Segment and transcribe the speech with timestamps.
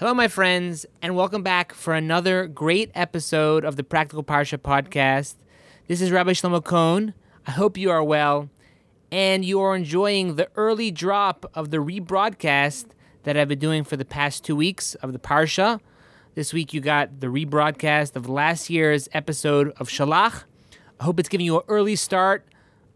[0.00, 5.34] Hello, my friends, and welcome back for another great episode of the Practical Parsha podcast.
[5.88, 7.12] This is Rabbi Shlomo Kohn.
[7.46, 8.48] I hope you are well
[9.12, 12.86] and you are enjoying the early drop of the rebroadcast
[13.24, 15.80] that I've been doing for the past two weeks of the Parsha.
[16.34, 20.44] This week you got the rebroadcast of last year's episode of Shelach.
[20.98, 22.46] I hope it's giving you an early start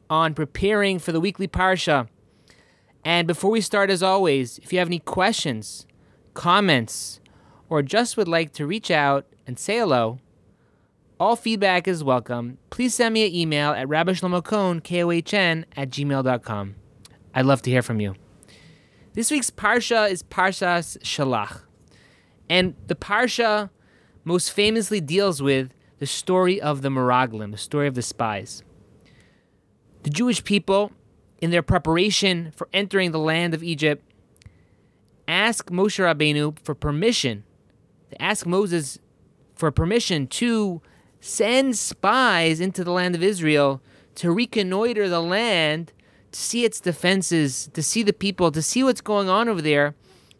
[0.08, 2.08] on preparing for the weekly Parsha.
[3.04, 5.86] And before we start, as always, if you have any questions,
[6.34, 7.20] comments,
[7.68, 10.18] or just would like to reach out and say hello,
[11.18, 12.58] all feedback is welcome.
[12.70, 16.74] Please send me an email at rabbishlomokohn, K-O-H-N, at gmail.com.
[17.34, 18.14] I'd love to hear from you.
[19.14, 21.62] This week's Parsha is Parshas Shelach.
[22.50, 23.70] And the Parsha
[24.24, 28.62] most famously deals with the story of the Meraglim, the story of the spies.
[30.02, 30.92] The Jewish people,
[31.40, 34.04] in their preparation for entering the land of Egypt,
[35.28, 37.44] ask Moshe Rabbeinu for permission.
[38.10, 38.98] They ask Moses
[39.54, 40.82] for permission to
[41.20, 43.80] send spies into the land of Israel
[44.16, 45.92] to reconnoiter the land,
[46.32, 49.94] to see its defenses, to see the people, to see what's going on over there,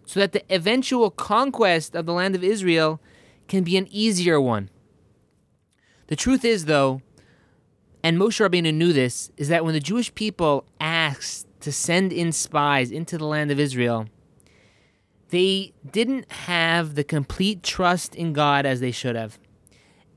[0.07, 3.01] so that the eventual conquest of the land of Israel
[3.49, 4.71] can be an easier one.
[6.09, 7.01] The truth is, though,
[8.03, 12.33] and Moshe Rabbeinu knew this, is that when the Jewish people asked to send in
[12.33, 14.07] spies into the land of Israel,
[15.35, 19.37] they didn't have the complete trust in God as they should have.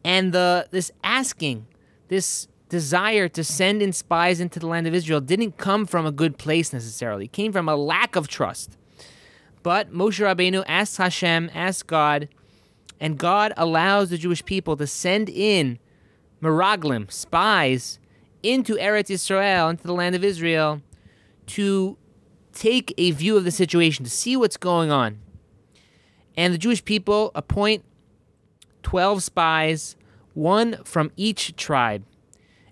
[0.03, 1.65] And the this asking,
[2.07, 6.11] this desire to send in spies into the land of Israel didn't come from a
[6.11, 7.25] good place necessarily.
[7.25, 8.77] It came from a lack of trust.
[9.63, 12.29] But Moshe Rabbeinu asks Hashem, asks God,
[12.99, 15.79] and God allows the Jewish people to send in
[16.43, 17.97] Meraglim, spies,
[18.43, 20.83] into Eretz Israel, into the land of Israel,
[21.47, 21.97] to
[22.57, 25.19] take a view of the situation, to see what's going on.
[26.35, 27.83] And the Jewish people appoint
[28.81, 29.95] 12 spies,
[30.33, 32.03] one from each tribe.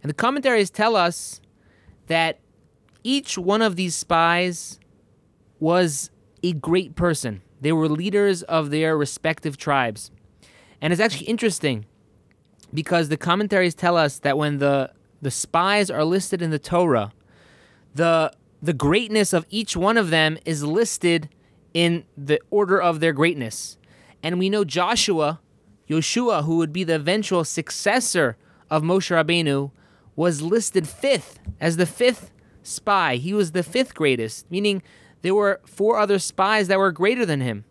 [0.02, 1.40] And the commentaries tell us
[2.08, 2.40] that
[3.04, 4.80] each one of these spies
[5.60, 6.10] was
[6.42, 7.42] a great person.
[7.62, 10.12] They were leaders of their respective tribes.
[10.82, 11.86] And it's actually interesting
[12.74, 14.92] because the commentaries tell us that when the
[15.22, 17.12] the spies are listed in the Torah,
[17.96, 21.30] the the greatness of each one of them is listed
[21.74, 23.78] in the order of their greatness.
[24.24, 25.40] And we know Joshua,
[25.90, 28.38] Yoshua, who would be the eventual successor
[28.70, 29.72] of Moshe Rabbeinu,
[30.16, 32.32] was listed fifth as the fifth
[32.64, 33.18] spy.
[33.18, 34.82] He was the fifth greatest, meaning
[35.22, 37.66] there were four other spies that were greater than him.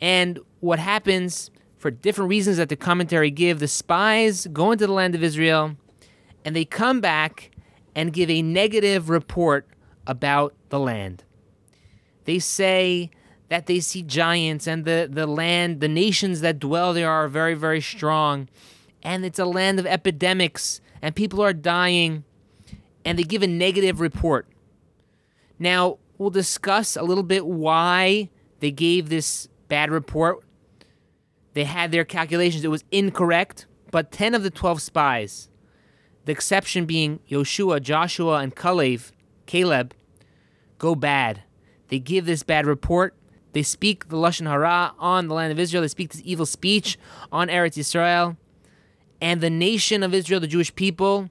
[0.00, 4.92] And what happens for different reasons that the commentary give, the spies go into the
[4.92, 5.76] land of Israel
[6.44, 7.50] and they come back
[7.94, 9.66] and give a negative report
[10.06, 11.24] about the land.
[12.24, 13.10] They say
[13.48, 17.54] that they see giants and the, the land, the nations that dwell there are very,
[17.54, 18.48] very strong.
[19.02, 22.24] And it's a land of epidemics and people are dying.
[23.04, 24.48] And they give a negative report.
[25.58, 30.44] Now, we'll discuss a little bit why they gave this bad report.
[31.54, 35.48] They had their calculations, it was incorrect, but 10 of the 12 spies,
[36.24, 39.12] the exception being Yoshua, Joshua, and Kalev,
[39.46, 39.94] Caleb,
[40.78, 41.42] go bad.
[41.88, 43.14] They give this bad report.
[43.52, 45.82] They speak the Lashon Hara on the land of Israel.
[45.82, 46.98] They speak this evil speech
[47.32, 48.36] on Eretz Israel.
[49.20, 51.30] And the nation of Israel, the Jewish people,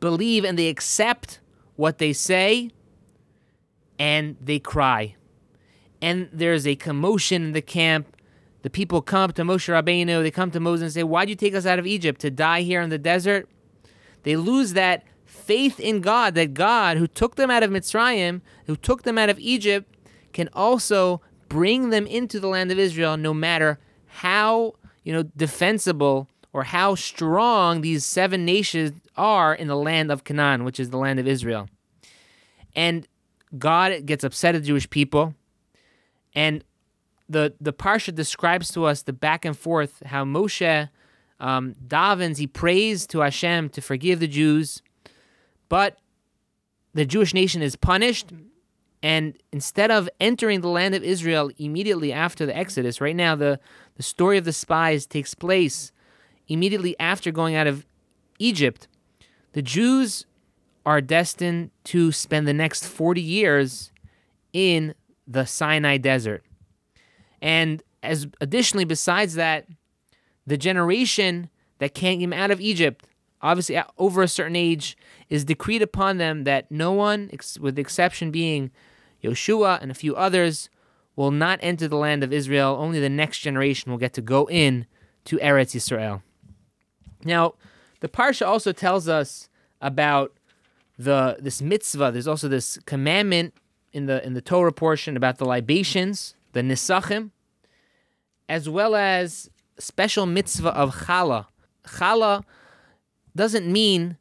[0.00, 1.40] believe and they accept
[1.76, 2.70] what they say
[3.98, 5.16] and they cry.
[6.00, 8.16] And there's a commotion in the camp.
[8.62, 11.34] The people come up to Moshe Rabbeinu, they come to Moses and say, Why'd you
[11.34, 13.48] take us out of Egypt to die here in the desert?
[14.22, 15.04] They lose that
[15.48, 19.30] faith in God that God, who took them out of Mitzrayim, who took them out
[19.30, 19.96] of Egypt,
[20.34, 26.28] can also bring them into the land of Israel no matter how, you know, defensible
[26.52, 30.98] or how strong these seven nations are in the land of Canaan, which is the
[30.98, 31.66] land of Israel.
[32.76, 33.08] And
[33.56, 35.34] God gets upset at Jewish people.
[36.34, 36.62] And
[37.26, 40.90] the the parsha describes to us the back and forth how Moshe
[41.40, 44.82] um, davens, he prays to Hashem to forgive the Jews,
[45.68, 45.98] but
[46.94, 48.32] the Jewish nation is punished,
[49.02, 53.60] and instead of entering the land of Israel immediately after the Exodus, right now the,
[53.96, 55.92] the story of the spies takes place
[56.48, 57.86] immediately after going out of
[58.38, 58.88] Egypt.
[59.52, 60.26] The Jews
[60.84, 63.92] are destined to spend the next 40 years
[64.52, 64.94] in
[65.26, 66.42] the Sinai desert.
[67.42, 69.66] And as additionally, besides that,
[70.46, 73.06] the generation that came out of Egypt
[73.42, 74.96] obviously over a certain age,
[75.28, 77.30] is decreed upon them that no one,
[77.60, 78.70] with the exception being
[79.22, 80.70] Yoshua and a few others,
[81.16, 82.76] will not enter the land of Israel.
[82.78, 84.86] Only the next generation will get to go in
[85.24, 86.22] to Eretz Yisrael.
[87.24, 87.54] Now,
[88.00, 89.48] the parsha also tells us
[89.80, 90.32] about
[90.96, 92.10] the this mitzvah.
[92.12, 93.54] There's also this commandment
[93.92, 97.30] in the in the Torah portion about the libations, the nisachim,
[98.48, 101.46] as well as special mitzvah of challah.
[101.84, 102.44] Challah
[103.34, 104.16] doesn't mean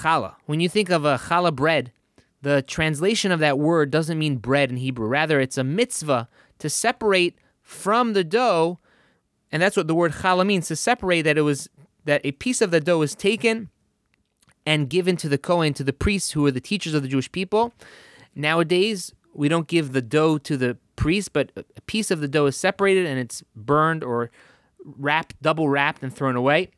[0.00, 0.34] challah.
[0.46, 1.92] When you think of a challah bread,
[2.42, 5.06] the translation of that word doesn't mean bread in Hebrew.
[5.06, 6.28] Rather, it's a mitzvah
[6.58, 8.78] to separate from the dough,
[9.50, 11.68] and that's what the word challah means to separate that it was
[12.04, 13.68] that a piece of the dough was taken
[14.64, 17.30] and given to the Kohen, to the priests who are the teachers of the Jewish
[17.30, 17.72] people.
[18.34, 22.46] Nowadays, we don't give the dough to the priest, but a piece of the dough
[22.46, 24.30] is separated and it's burned or
[24.84, 26.70] wrapped, double wrapped, and thrown away.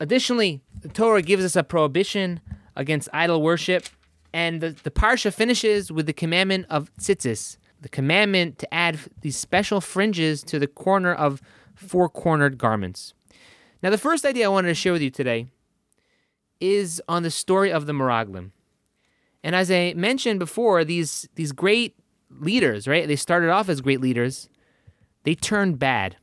[0.00, 2.40] Additionally, the Torah gives us a prohibition
[2.74, 3.84] against idol worship,
[4.32, 9.36] and the, the parsha finishes with the commandment of tzitzis, the commandment to add these
[9.36, 11.42] special fringes to the corner of
[11.74, 13.14] four cornered garments.
[13.82, 15.46] Now, the first idea I wanted to share with you today
[16.60, 18.50] is on the story of the Meraglim.
[19.42, 21.96] And as I mentioned before, these these great
[22.28, 23.08] leaders, right?
[23.08, 24.50] They started off as great leaders.
[25.24, 26.16] They turned bad,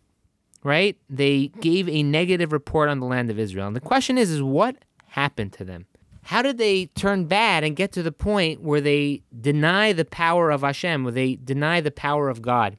[0.63, 0.98] right?
[1.09, 3.68] They gave a negative report on the land of Israel.
[3.68, 4.75] And the question is, is what
[5.07, 5.86] happened to them?
[6.24, 10.51] How did they turn bad and get to the point where they deny the power
[10.51, 12.77] of Hashem, where they deny the power of God?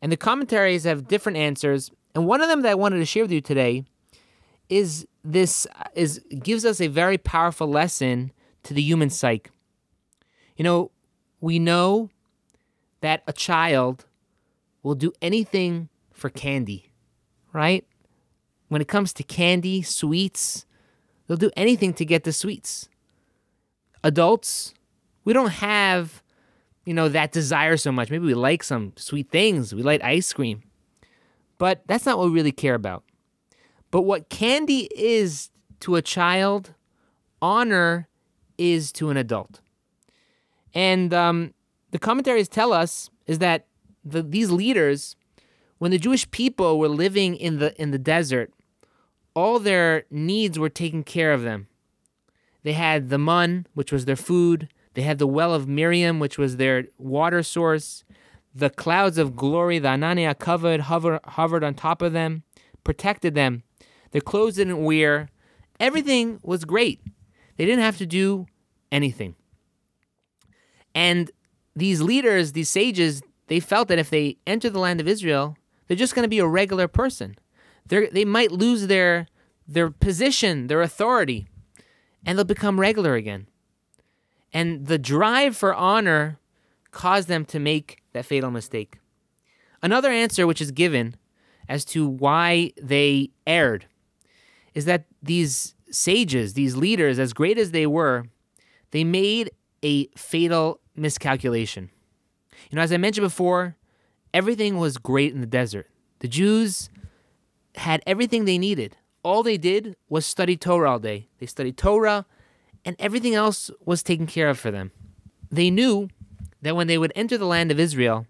[0.00, 1.90] And the commentaries have different answers.
[2.14, 3.84] And one of them that I wanted to share with you today
[4.68, 8.30] is this is gives us a very powerful lesson
[8.62, 9.50] to the human psyche.
[10.56, 10.90] You know,
[11.40, 12.10] we know
[13.00, 14.04] that a child
[14.82, 15.88] will do anything
[16.24, 16.90] for candy,
[17.52, 17.84] right?
[18.68, 20.64] When it comes to candy, sweets,
[21.26, 22.88] they'll do anything to get the sweets.
[24.02, 24.72] Adults,
[25.26, 26.22] we don't have,
[26.86, 28.10] you know, that desire so much.
[28.10, 30.62] Maybe we like some sweet things, we like ice cream,
[31.58, 33.04] but that's not what we really care about.
[33.90, 35.50] But what candy is
[35.80, 36.72] to a child,
[37.42, 38.08] honor
[38.56, 39.60] is to an adult.
[40.72, 41.52] And um,
[41.90, 43.66] the commentaries tell us is that
[44.02, 45.16] the, these leaders,
[45.84, 48.50] when the Jewish people were living in the in the desert,
[49.34, 51.66] all their needs were taken care of them.
[52.62, 54.70] They had the mun, which was their food.
[54.94, 58.02] They had the well of Miriam, which was their water source.
[58.54, 62.44] The clouds of glory, the Anania covered, hover, hovered on top of them,
[62.82, 63.62] protected them.
[64.12, 65.28] Their clothes didn't wear.
[65.78, 67.02] Everything was great.
[67.58, 68.46] They didn't have to do
[68.90, 69.34] anything.
[70.94, 71.30] And
[71.76, 75.96] these leaders, these sages, they felt that if they entered the land of Israel, they're
[75.96, 77.36] just going to be a regular person.
[77.86, 79.26] They they might lose their
[79.66, 81.46] their position, their authority,
[82.24, 83.48] and they'll become regular again.
[84.52, 86.38] And the drive for honor
[86.90, 88.98] caused them to make that fatal mistake.
[89.82, 91.16] Another answer which is given
[91.68, 93.86] as to why they erred
[94.74, 98.24] is that these sages, these leaders, as great as they were,
[98.90, 99.50] they made
[99.82, 101.90] a fatal miscalculation.
[102.70, 103.76] You know, as I mentioned before,
[104.34, 105.88] everything was great in the desert.
[106.18, 106.90] The Jews
[107.76, 108.96] had everything they needed.
[109.22, 111.28] All they did was study Torah all day.
[111.38, 112.26] They studied Torah,
[112.84, 114.90] and everything else was taken care of for them.
[115.50, 116.08] They knew
[116.60, 118.26] that when they would enter the land of Israel,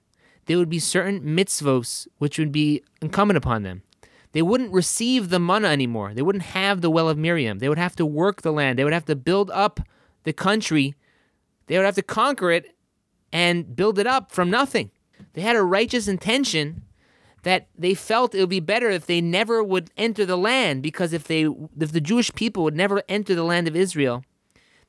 [0.47, 3.83] there would be certain mitzvos which would be incumbent upon them.
[4.33, 6.13] They wouldn't receive the manna anymore.
[6.13, 7.61] They wouldn't have the well of Miriam.
[7.61, 8.79] They would have to work the land.
[8.79, 9.81] They would have to build up
[10.25, 10.95] the country.
[11.67, 12.77] They would have to conquer it
[13.33, 14.91] and build it up from nothing.
[15.35, 16.83] They had a righteous intention
[17.43, 21.13] that they felt it would be better if they never would enter the land because
[21.13, 24.25] if they if the Jewish people would never enter the land of Israel,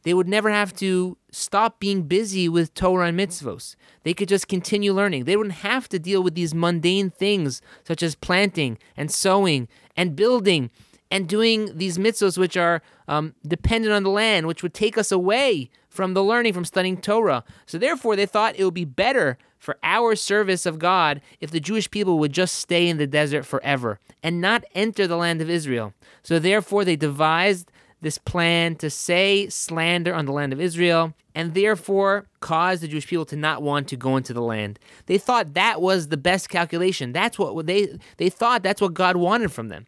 [0.04, 3.76] they would never have to stop being busy with Torah and mitzvos.
[4.04, 5.26] They could just continue learning.
[5.26, 10.16] They wouldn't have to deal with these mundane things such as planting and sowing and
[10.16, 10.70] building
[11.12, 15.12] and doing these mitzvos which are um, dependent on the land, which would take us
[15.12, 17.44] away from the learning, from studying Torah.
[17.66, 21.60] So therefore, they thought it would be better for our service of God if the
[21.60, 25.50] Jewish people would just stay in the desert forever and not enter the land of
[25.50, 25.94] Israel.
[26.24, 31.56] So therefore, they devised this plan to say slander on the land of Israel and
[31.56, 34.78] therefore cause the Jewish people to not want to go into the land.
[35.08, 37.12] They thought that was the best calculation.
[37.12, 39.88] That's what they they thought that's what God wanted from them.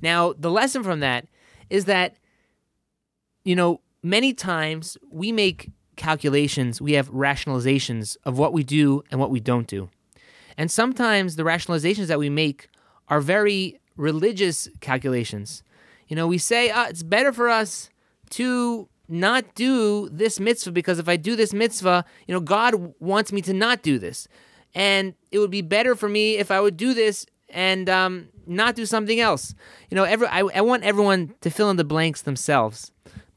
[0.00, 1.28] Now, the lesson from that
[1.70, 2.16] is that
[3.44, 9.20] you know, many times we make calculations, we have rationalizations of what we do and
[9.20, 9.88] what we don't do.
[10.56, 12.68] And sometimes the rationalizations that we make
[13.08, 15.62] are very religious calculations.
[16.08, 17.90] You know, we say, ah, it's better for us
[18.30, 23.32] to not do this mitzvah because if I do this mitzvah, you know, God wants
[23.32, 24.28] me to not do this.
[24.74, 28.74] and it would be better for me if I would do this and um, not
[28.74, 29.54] do something else.
[29.90, 32.90] You know, every, I, I want everyone to fill in the blanks themselves.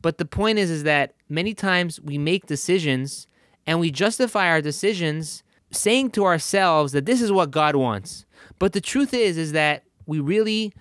[0.05, 3.25] But the point is, is that many times we make decisions
[3.65, 8.23] and we justify our decisions saying to ourselves that this is what God wants.
[8.59, 10.73] But the truth is, is that we really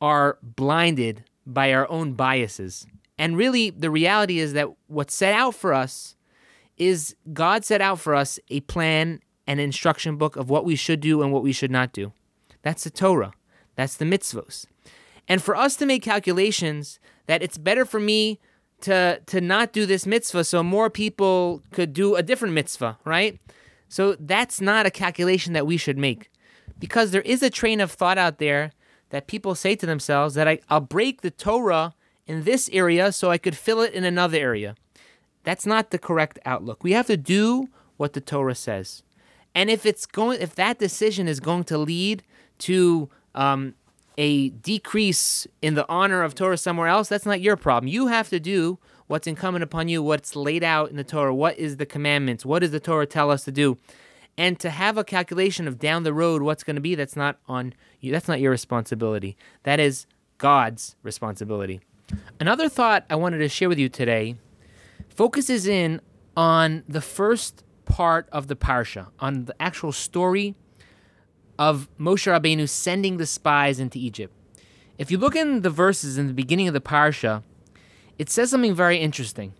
[0.00, 2.86] are blinded by our own biases.
[3.18, 6.16] And really, the reality is that what's set out for us
[6.78, 11.00] is God set out for us a plan and instruction book of what we should
[11.00, 12.14] do and what we should not do.
[12.62, 13.34] That's the Torah.
[13.76, 14.64] That's the mitzvos.
[15.28, 18.40] And for us to make calculations that it's better for me
[18.82, 23.38] to to not do this mitzvah so more people could do a different mitzvah, right?
[23.88, 26.30] So that's not a calculation that we should make.
[26.78, 28.72] Because there is a train of thought out there
[29.10, 31.94] that people say to themselves that I, I'll break the Torah
[32.26, 34.76] in this area so I could fill it in another area.
[35.42, 36.84] That's not the correct outlook.
[36.84, 39.02] We have to do what the Torah says.
[39.54, 42.22] And if it's going if that decision is going to lead
[42.58, 43.74] to um,
[44.18, 47.88] a decrease in the honor of Torah somewhere else, that's not your problem.
[47.88, 51.58] You have to do what's incumbent upon you, what's laid out in the Torah, what
[51.58, 53.78] is the commandments, what does the Torah tell us to do?
[54.38, 57.38] And to have a calculation of down the road what's going to be, that's not
[57.48, 58.12] on you.
[58.12, 59.36] That's not your responsibility.
[59.64, 60.06] That is
[60.38, 61.80] God's responsibility.
[62.38, 64.36] Another thought I wanted to share with you today
[65.08, 66.00] focuses in
[66.36, 70.54] on the first part of the parsha, on the actual story
[71.60, 74.34] of Moshe Rabbeinu sending the spies into Egypt.
[74.96, 77.42] If you look in the verses in the beginning of the parsha,
[78.18, 79.52] it says something very interesting.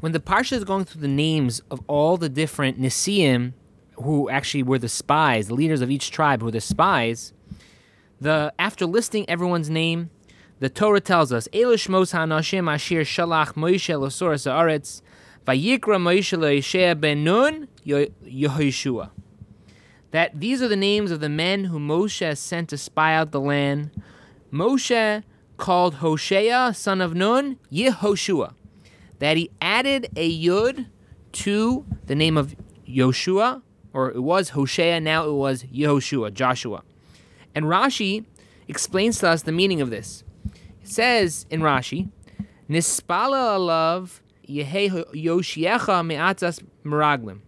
[0.00, 3.52] When the parsha is going through the names of all the different Nesiim,
[4.02, 7.32] who actually were the spies, the leaders of each tribe who were the spies,
[8.20, 10.10] the after listing everyone's name,
[10.58, 15.02] the Torah tells us, Elish Mos HaNashim Ashir Shalach Moshe Losoras Haaretz,
[15.46, 19.10] Vayikra Moshe Ben Nun Yehoshua
[20.14, 23.40] that these are the names of the men whom Moshe sent to spy out the
[23.40, 23.90] land.
[24.52, 25.24] Moshe
[25.56, 28.54] called Hosea, son of Nun, Yehoshua.
[29.18, 30.86] That he added a yud
[31.32, 32.54] to the name of
[32.88, 36.84] Yoshua, or it was Hosea, now it was Yehoshua, Joshua.
[37.52, 38.24] And Rashi
[38.68, 40.22] explains to us the meaning of this.
[40.80, 42.08] It says in Rashi,
[42.70, 47.40] Nispala alav Yoshiecha me'atzas meraglim.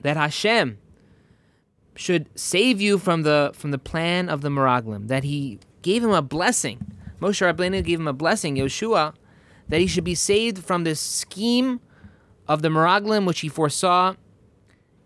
[0.00, 0.78] That Hashem
[1.96, 5.08] should save you from the from the plan of the Meraglim.
[5.08, 6.92] That he gave him a blessing.
[7.20, 9.14] Moshe Rabbeinu gave him a blessing, Yeshua,
[9.68, 11.80] that he should be saved from this scheme
[12.46, 14.14] of the Meraglim which he foresaw,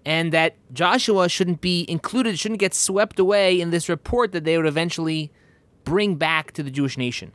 [0.04, 4.56] and that Joshua shouldn't be included, shouldn't get swept away in this report that they
[4.56, 5.30] would eventually
[5.84, 7.32] bring back to the Jewish nation.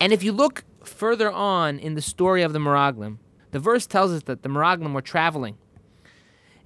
[0.00, 3.18] And if you look further on in the story of the Meraglim,
[3.52, 5.56] the verse tells us that the Meraglim were traveling.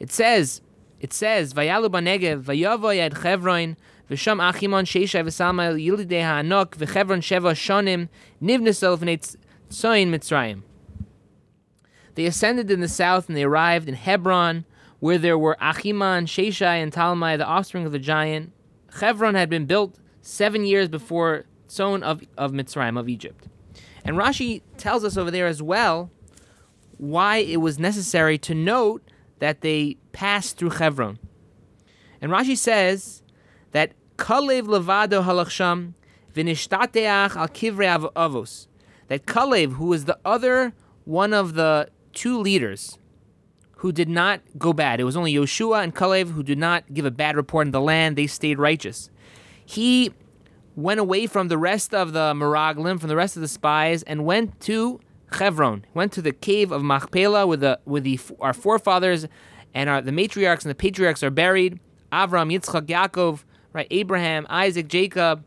[0.00, 0.60] It says
[1.00, 3.76] it says, Vayalu banegev, vayavo yad chevron,
[4.10, 8.08] v'sham achimon sheisha v'salma yilidei ha'anok, v'chevron sheva shonim,
[8.42, 9.36] nivnesel v'nei
[9.70, 10.62] tzoyin mitzrayim.
[12.14, 14.64] They ascended in the south and they arrived in Hebron,
[14.98, 18.52] where there were Achiman, Sheshai, and Talmai, the offspring of the giant.
[19.00, 23.46] Hebron had been built seven years before Tzon of, of Mitzrayim, of Egypt.
[24.04, 26.10] And Rashi tells us over there as well
[26.98, 29.02] why it was necessary to note
[29.38, 31.18] that they passed through Hebron.
[32.20, 33.22] And Rashi says
[33.72, 35.94] that Kalev levado halachsham
[36.34, 38.66] v'nishtateach al kivrei avos.
[39.08, 40.72] That Kalev, who was the other
[41.04, 42.98] one of the two leaders
[43.76, 47.04] who did not go bad, it was only Yoshua and Kalev who did not give
[47.04, 49.10] a bad report in the land, they stayed righteous.
[49.64, 50.12] He
[50.76, 54.24] went away from the rest of the Meraglim, from the rest of the spies, and
[54.24, 55.00] went to
[55.32, 59.26] Hebron, went to the cave of Machpelah with the with the our forefathers
[59.74, 61.80] and our the matriarchs and the patriarchs are buried.
[62.12, 63.86] Avram, Yitzchak, Yaakov, right?
[63.90, 65.44] Abraham, Isaac, Jacob,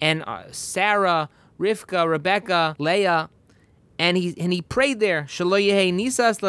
[0.00, 3.28] and uh, Sarah, Rivka, Rebecca, Leah,
[3.98, 5.24] and he and he prayed there.
[5.24, 6.40] nisas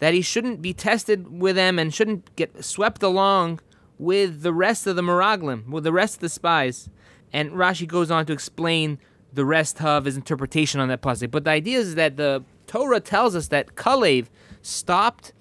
[0.00, 3.60] that he shouldn't be tested with them and shouldn't get swept along
[3.98, 6.90] with the rest of the Meraglim, with the rest of the spies.
[7.32, 8.98] And Rashi goes on to explain
[9.32, 11.30] the rest of his interpretation on that pasuk.
[11.30, 14.26] But the idea is that the Torah tells us that Kalev
[14.62, 15.32] stopped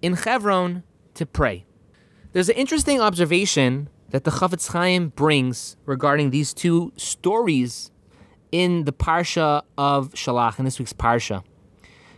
[0.00, 0.82] in Hebron
[1.14, 1.64] to pray.
[2.32, 7.90] There's an interesting observation that the Chafetz Chaim brings regarding these two stories
[8.50, 11.42] in the parsha of Shelach in this week's parsha,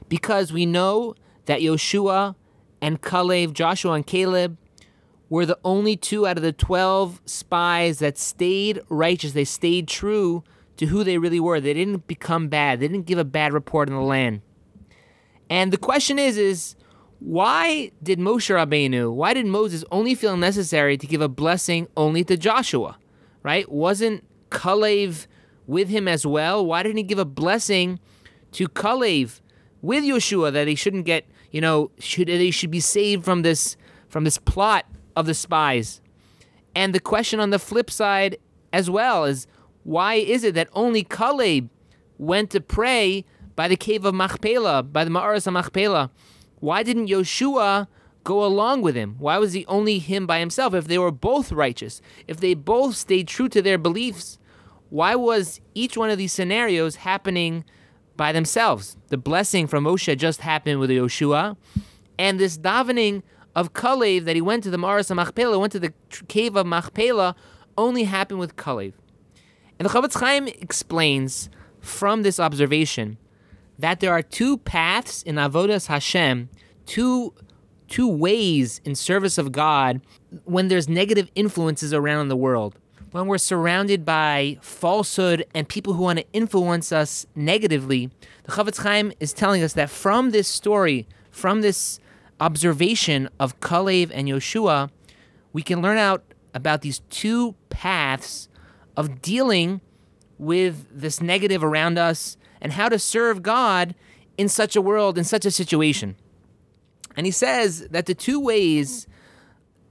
[0.09, 1.15] because we know
[1.47, 2.35] that Yoshua
[2.81, 4.59] and Kalev, Joshua and Caleb,
[5.31, 9.33] were the only two out of the 12 spies that stayed righteous.
[9.33, 10.45] They stayed true
[10.77, 11.61] to who they really were.
[11.61, 12.81] They didn't become bad.
[12.81, 14.43] They didn't give a bad report on the land.
[15.51, 16.75] And the question is, is
[17.21, 22.25] why did Moshe Rabbeinu, why did Moses only feel necessary to give a blessing only
[22.25, 22.99] to Joshua?
[23.43, 23.71] Right?
[23.71, 25.27] Wasn't Kalev
[25.67, 26.65] with him as well?
[26.65, 28.01] Why didn't he give a blessing
[28.53, 29.41] to Kalev
[29.83, 33.77] with Yeshua that he shouldn't get, you know, should they should be saved from this
[34.09, 36.01] from this plot of the spies?
[36.75, 38.39] And the question on the flip side
[38.73, 39.47] as well is
[39.85, 41.69] why is it that only Kalev
[42.19, 43.25] went to pray
[43.55, 46.11] by the cave of Machpelah, by the Ma'aras Machpelah?
[46.59, 47.87] Why didn't Yoshua
[48.25, 49.17] go along with him?
[49.19, 50.73] Why was he only him by himself?
[50.75, 54.39] If they were both righteous, if they both stayed true to their beliefs,
[54.89, 57.65] why was each one of these scenarios happening
[58.17, 58.97] by themselves?
[59.09, 61.57] The blessing from Moshe just happened with Yoshua,
[62.19, 63.23] and this davening
[63.55, 65.93] of Kalev that he went to the Maras of Machpelah, went to the
[66.29, 67.37] cave of Machpelah,
[67.77, 68.95] only happened with Kalev.
[69.79, 71.49] And the Chofetz Chaim explains
[71.81, 73.19] from this observation
[73.79, 76.49] that there are two paths in avodas Hashem,
[76.87, 77.35] two
[77.89, 80.01] two ways in service of God
[80.45, 82.77] when there's negative influences around the world.
[83.11, 88.11] When we're surrounded by falsehood and people who want to influence us negatively,
[88.45, 92.01] the Chofetz Chaim is telling us that from this story, from this
[92.41, 94.91] observation of Kalev and Yoshua,
[95.53, 98.49] we can learn out about these two paths
[98.97, 99.81] of dealing
[100.39, 103.95] with this negative around us and how to serve God
[104.37, 106.17] in such a world, in such a situation.
[107.17, 109.07] And he says that the two ways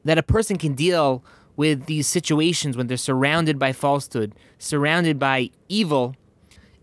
[0.04, 1.24] that a person can deal
[1.56, 6.16] with these situations when they're surrounded by falsehood, surrounded by evil,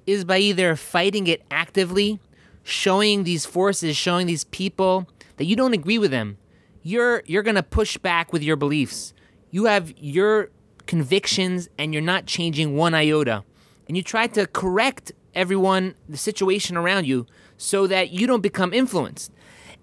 [0.07, 2.21] is by either fighting it actively,
[2.63, 6.39] showing these forces, showing these people that you don't agree with them.
[6.83, 9.13] You're you're going to push back with your beliefs.
[9.51, 10.51] You have your
[10.91, 13.45] convictions and you're not changing one iota.
[13.87, 18.73] And you try to correct everyone, the situation around you, so that you don't become
[18.75, 19.31] influenced.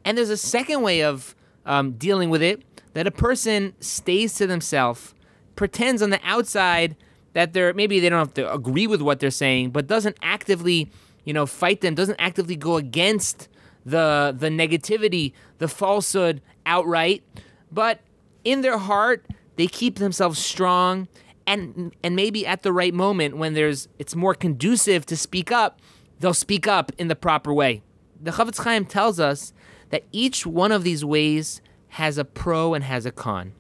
[0.03, 1.33] And there's a second way of
[1.65, 2.61] um, dealing with it
[2.93, 5.13] that a person stays to themselves,
[5.55, 6.97] pretends on the outside
[7.31, 10.91] that they're maybe they don't have to agree with what they're saying, but doesn't actively,
[11.23, 13.47] you know, fight them, doesn't actively go against
[13.85, 17.23] the the negativity, the falsehood outright,
[17.71, 18.01] but
[18.43, 19.25] in their heart
[19.57, 21.07] they keep themselves strong
[21.47, 25.81] and and maybe at the right moment when there's it's more conducive to speak up,
[26.19, 27.81] they'll speak up in the proper way.
[28.21, 29.53] The Chofetz Chaim tells us
[29.89, 33.53] that each one of these ways has a pro and has a con.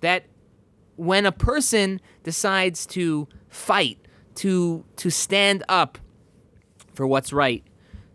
[0.00, 0.24] That
[0.96, 3.98] when a person decides to fight,
[4.36, 5.98] to to stand up
[6.92, 7.64] for what's right,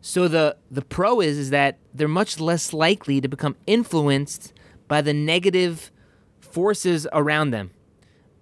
[0.01, 4.53] so the the pro is is that they're much less likely to become influenced
[4.87, 5.91] by the negative
[6.51, 7.71] forces around them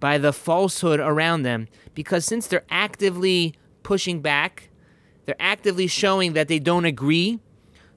[0.00, 4.70] by the falsehood around them because since they're actively pushing back,
[5.26, 7.40] they're actively showing that they don't agree.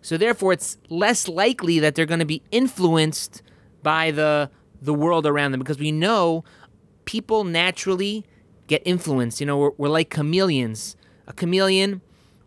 [0.01, 3.41] So therefore it's less likely that they're going to be influenced
[3.83, 4.49] by the
[4.81, 6.43] the world around them because we know
[7.05, 8.25] people naturally
[8.67, 9.39] get influenced.
[9.39, 10.95] You know, we're, we're like chameleons.
[11.27, 12.01] A chameleon,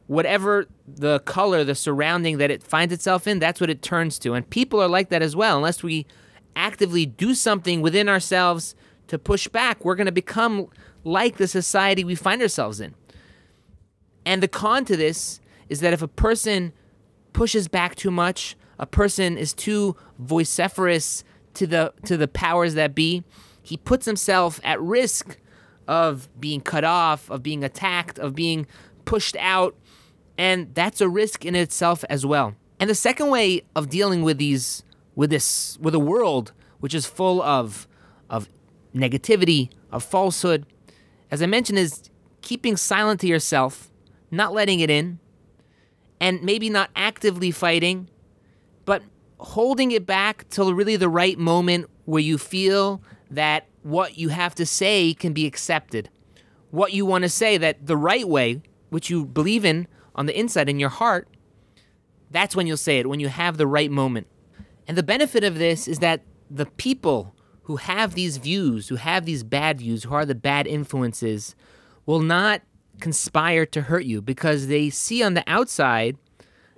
[0.08, 4.34] whatever the color, the surrounding that it finds itself in, that's what it turns to.
[4.34, 5.56] And people are like that as well.
[5.56, 6.06] Unless we
[6.56, 8.74] actively do something within ourselves
[9.08, 10.68] to push back, we're going to become
[11.04, 12.94] like the society we find ourselves in.
[14.24, 16.72] And the con to this is that if a person
[17.32, 22.94] pushes back too much, a person is too vociferous to the to the powers that
[22.94, 23.22] be,
[23.62, 25.38] he puts himself at risk
[25.86, 28.66] of being cut off, of being attacked, of being
[29.04, 29.76] pushed out,
[30.36, 32.54] and that's a risk in itself as well.
[32.80, 34.82] And the second way of dealing with these
[35.14, 37.86] with this with a world which is full of
[38.28, 38.48] of
[38.94, 40.66] negativity, of falsehood,
[41.30, 42.10] as I mentioned, is
[42.42, 43.90] keeping silent to yourself,
[44.30, 45.18] not letting it in,
[46.20, 48.08] and maybe not actively fighting,
[48.84, 49.02] but
[49.38, 54.54] holding it back till really the right moment where you feel that what you have
[54.54, 56.08] to say can be accepted.
[56.70, 60.38] What you want to say, that the right way, which you believe in on the
[60.38, 61.28] inside in your heart,
[62.30, 64.26] that's when you'll say it, when you have the right moment.
[64.86, 69.24] And the benefit of this is that the people who have these views, who have
[69.24, 71.54] these bad views, who are the bad influences,
[72.06, 72.62] will not
[73.00, 76.16] conspire to hurt you because they see on the outside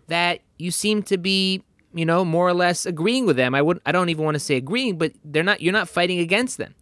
[0.07, 3.55] that you seem to be, you know, more or less agreeing with them.
[3.55, 6.21] I would I don't even want to say agreeing, but they're not you're not fighting
[6.21, 6.75] against them.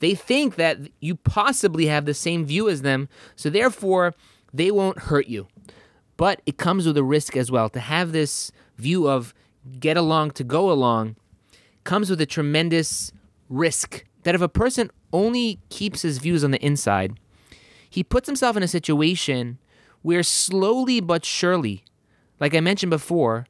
[0.00, 4.14] They think that you possibly have the same view as them, so therefore
[4.52, 5.46] they won't hurt you.
[6.16, 9.32] But it comes with a risk as well to have this view of
[9.78, 11.16] get along to go along
[11.84, 13.12] comes with a tremendous
[13.48, 17.18] risk that if a person only keeps his views on the inside,
[17.88, 19.58] he puts himself in a situation
[20.02, 21.84] where slowly but surely,
[22.40, 23.46] like I mentioned before,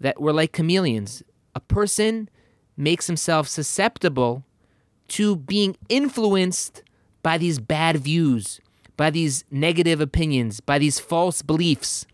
[0.00, 1.22] that we're like chameleons.
[1.54, 2.28] A person
[2.76, 4.44] makes himself susceptible
[5.08, 6.82] to being influenced
[7.22, 8.60] by these bad views,
[8.96, 12.06] by these negative opinions, by these false beliefs,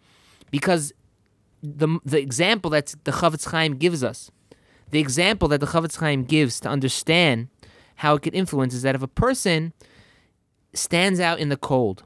[0.50, 0.92] because
[1.62, 4.30] the the example that the Chofetz Chaim gives us,
[4.90, 7.48] the example that the Chofetz Chaim gives to understand
[7.96, 9.72] how it could influence is that if a person
[10.74, 12.02] stands out in the cold,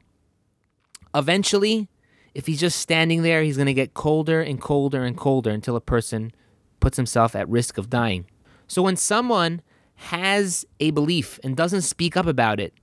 [1.15, 1.89] eventually,
[2.35, 5.75] if he's just standing there, he's going to get colder and colder and colder until
[5.75, 6.31] a person
[6.79, 8.25] puts himself at risk of dying.
[8.67, 9.61] So when someone
[9.95, 12.73] has a belief and doesn't speak up about it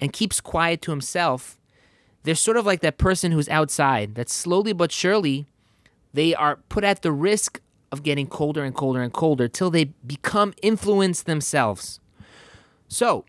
[0.00, 1.58] and keeps quiet to himself,
[2.24, 5.46] they're sort of like that person who's outside that slowly but surely
[6.12, 7.60] they are put at the risk
[7.92, 12.00] of getting colder and colder and colder till they become influenced themselves.
[12.88, 13.24] So,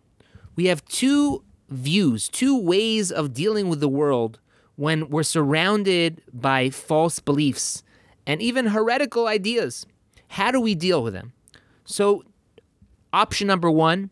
[0.56, 4.40] we have two views, two ways of dealing with the world
[4.76, 7.84] when we're surrounded by false beliefs
[8.26, 9.86] and even heretical ideas.
[10.30, 11.34] How do we deal with them?
[11.86, 12.24] So,
[13.14, 14.10] option number one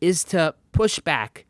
[0.00, 1.46] is to push back.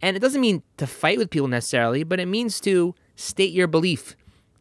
[0.00, 3.68] And it doesn't mean to fight with people necessarily, but it means to state your
[3.68, 4.16] belief,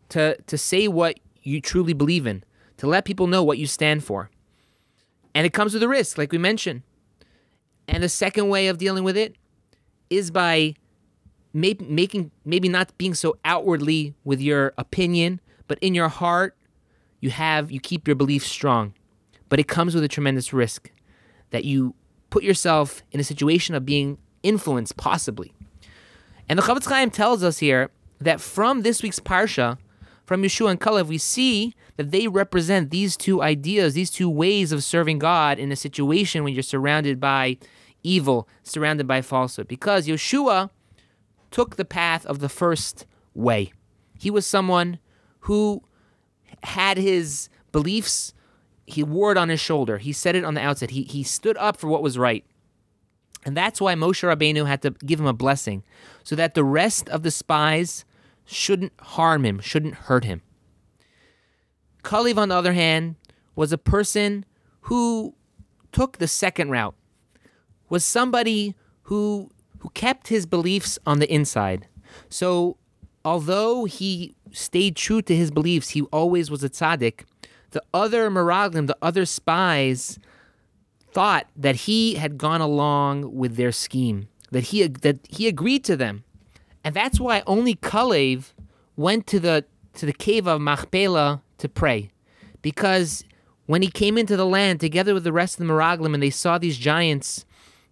[0.10, 2.44] to, to say what you truly believe in,
[2.78, 4.30] to let people know what you stand for.
[5.34, 6.84] And it comes with a risk, like we mentioned.
[7.88, 9.36] And the second way of dealing with it
[10.10, 10.76] is by
[11.54, 16.56] may- making maybe not being so outwardly with your opinion, but in your heart
[17.20, 18.94] you have you keep your beliefs strong.
[19.48, 20.92] But it comes with a tremendous risk
[21.52, 21.94] that you
[22.30, 25.54] put yourself in a situation of being influenced possibly.
[26.50, 29.78] And the Chofetz Chaim tells us here that from this week's parsha,
[30.26, 34.72] from Yeshua and Kalev, we see that they represent these two ideas, these two ways
[34.72, 37.58] of serving God in a situation when you're surrounded by
[38.04, 39.68] evil, surrounded by falsehood.
[39.68, 40.70] Because Yeshua
[41.50, 43.74] took the path of the first way.
[44.18, 45.00] He was someone
[45.42, 45.84] who
[46.64, 48.34] had his beliefs,
[48.86, 49.98] he wore it on his shoulder.
[49.98, 50.92] He said it on the outset.
[50.92, 52.46] He, he stood up for what was right.
[53.46, 55.84] And that's why Moshe Rabbeinu had to give him a blessing,
[56.24, 58.06] so that the rest of the spies
[58.46, 60.42] shouldn't harm him, shouldn't hurt him.
[62.04, 63.16] Kalev, on the other hand,
[63.56, 64.46] was a person
[64.82, 65.36] who
[65.92, 66.96] took the second route,
[67.90, 69.50] was somebody who
[69.80, 71.88] who kept his beliefs on the inside.
[72.30, 72.78] So,
[73.26, 77.24] although he stayed true to his beliefs, he always was a tzaddik.
[77.72, 80.20] The other Meraglim, the other spies,
[81.12, 85.98] thought that he had gone along with their scheme, that he that he agreed to
[85.98, 86.24] them,
[86.84, 88.54] and that's why only Kalev
[88.96, 92.12] went to the to the cave of Machpelah to pray,
[92.62, 93.24] because
[93.66, 96.30] when he came into the land together with the rest of the Meraglim and they
[96.30, 97.46] saw these giants,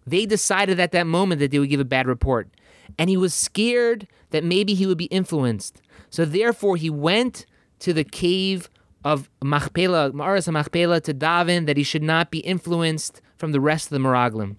[0.06, 2.50] they decided at that moment that they would give a bad report,
[2.98, 5.82] and he was scared that maybe he would be influenced.
[6.10, 7.46] So therefore, he went
[7.80, 8.70] to the cave
[9.04, 13.88] of Machpelah, Ma'aras Machpelah, to daven that he should not be influenced from the rest
[13.88, 14.58] of the Meraglim.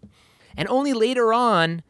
[0.56, 1.82] And only later on,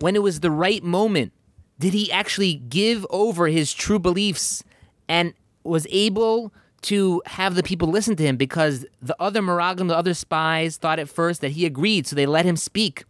[0.00, 1.32] when it was the right moment,
[1.78, 4.62] did he actually give over his true beliefs
[5.08, 5.34] and
[5.64, 10.14] was able to have the people listen to him because the other Meraglim, the other
[10.14, 13.04] spies, thought at first that he agreed, so they let him speak.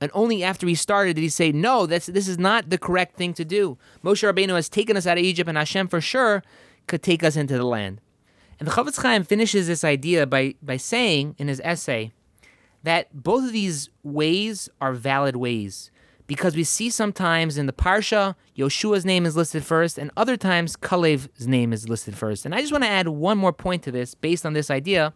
[0.00, 3.16] And only after he started did he say, No, that's, this is not the correct
[3.16, 3.78] thing to do.
[4.04, 6.42] Moshe Rabbeinu has taken us out of Egypt, and Hashem for sure
[6.86, 8.00] could take us into the land.
[8.58, 12.12] And the Chofetz Chaim finishes this idea by, by saying in his essay
[12.82, 15.90] that both of these ways are valid ways
[16.28, 20.76] because we see sometimes in the Parsha, Yoshua's name is listed first, and other times
[20.76, 22.44] Kalev's name is listed first.
[22.44, 25.14] And I just want to add one more point to this based on this idea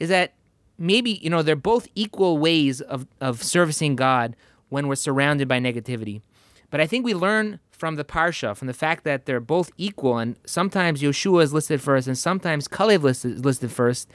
[0.00, 0.34] is that
[0.76, 4.34] maybe, you know, they're both equal ways of, of servicing God
[4.70, 6.20] when we're surrounded by negativity.
[6.68, 10.18] But I think we learn from the Parsha, from the fact that they're both equal,
[10.18, 14.10] and sometimes Yoshua is listed first, and sometimes Kalev is listed first,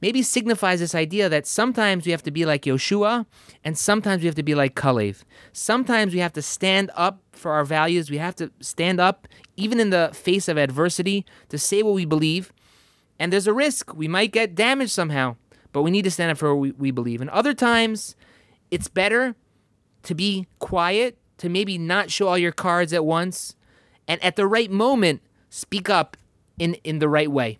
[0.00, 3.26] maybe signifies this idea that sometimes we have to be like Yoshua,
[3.64, 5.24] and sometimes we have to be like Kalev.
[5.52, 8.10] Sometimes we have to stand up for our values.
[8.10, 12.04] We have to stand up, even in the face of adversity, to say what we
[12.04, 12.52] believe.
[13.18, 13.94] And there's a risk.
[13.94, 15.36] We might get damaged somehow,
[15.72, 17.20] but we need to stand up for what we, we believe.
[17.20, 18.16] And other times,
[18.70, 19.34] it's better
[20.02, 23.56] to be quiet to maybe not show all your cards at once
[24.08, 26.16] and at the right moment speak up
[26.58, 27.58] in in the right way.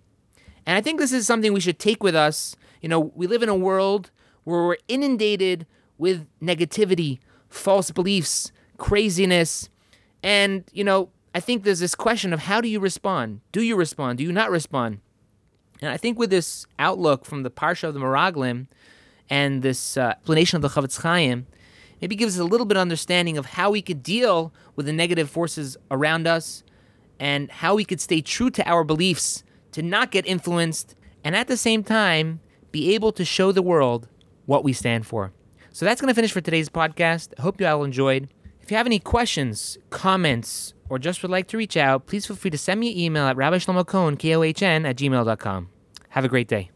[0.66, 2.56] And I think this is something we should take with us.
[2.82, 4.10] You know, we live in a world
[4.44, 9.70] where we're inundated with negativity, false beliefs, craziness,
[10.22, 13.40] and you know, I think there's this question of how do you respond?
[13.52, 14.18] Do you respond?
[14.18, 15.00] Do you not respond?
[15.80, 18.66] And I think with this outlook from the Parsha of the Meraglim
[19.28, 21.46] and this uh, explanation of the Chofetz Chaim,
[22.00, 24.92] maybe gives us a little bit of understanding of how we could deal with the
[24.92, 26.64] negative forces around us
[27.20, 29.44] and how we could stay true to our beliefs
[29.76, 32.40] to not get influenced, and at the same time,
[32.72, 34.08] be able to show the world
[34.46, 35.34] what we stand for.
[35.70, 37.34] So that's going to finish for today's podcast.
[37.38, 38.30] I hope you all enjoyed.
[38.62, 42.36] If you have any questions, comments, or just would like to reach out, please feel
[42.36, 45.68] free to send me an email at rabbishlomokohn, K-O-H-N, at gmail.com.
[46.08, 46.64] Have a great day.